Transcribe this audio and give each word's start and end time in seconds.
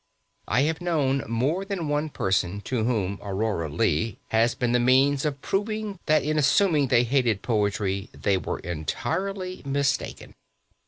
I 0.47 0.61
have 0.61 0.81
known 0.81 1.23
more 1.29 1.63
than 1.63 1.87
one 1.87 2.09
person 2.09 2.61
to 2.61 2.83
whom 2.85 3.19
"Aurora 3.21 3.69
Leigh" 3.69 4.17
has 4.29 4.55
been 4.55 4.71
the 4.71 4.79
means 4.79 5.25
of 5.25 5.43
proving 5.43 5.99
that 6.07 6.23
in 6.23 6.39
assuming 6.39 6.87
they 6.87 7.03
hated 7.03 7.43
poetry 7.43 8.09
they 8.19 8.35
were 8.37 8.57
entirely 8.61 9.61
mistaken. 9.63 10.33